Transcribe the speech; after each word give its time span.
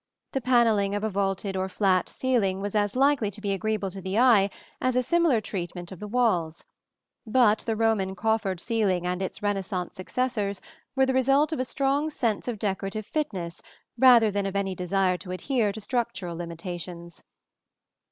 The 0.31 0.41
panelling 0.41 0.95
of 0.95 1.03
a 1.03 1.11
vaulted 1.11 1.55
or 1.55 1.69
flat 1.69 2.09
ceiling 2.09 2.59
was 2.59 2.73
as 2.73 2.95
likely 2.95 3.29
to 3.29 3.39
be 3.39 3.51
agreeable 3.53 3.91
to 3.91 4.01
the 4.01 4.17
eye 4.17 4.49
as 4.81 4.95
a 4.95 5.03
similar 5.03 5.39
treatment 5.39 5.91
of 5.91 5.99
the 5.99 6.07
walls; 6.07 6.65
but 7.27 7.59
the 7.67 7.75
Roman 7.75 8.15
coffered 8.15 8.59
ceiling 8.59 9.05
and 9.05 9.21
its 9.21 9.43
Renaissance 9.43 9.95
successors 9.95 10.59
were 10.95 11.05
the 11.05 11.13
result 11.13 11.51
of 11.53 11.59
a 11.59 11.65
strong 11.65 12.09
sense 12.09 12.47
of 12.47 12.57
decorative 12.57 13.05
fitness 13.05 13.61
rather 13.95 14.31
than 14.31 14.47
of 14.47 14.55
any 14.55 14.73
desire 14.73 15.17
to 15.17 15.29
adhere 15.29 15.71
to 15.71 15.79
structural 15.79 16.35
limitations. 16.35 17.21